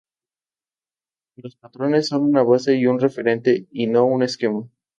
[1.35, 4.67] Los patrones son una base, un referente y no un esquema.